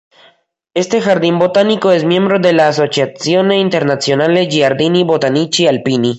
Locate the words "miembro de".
2.05-2.53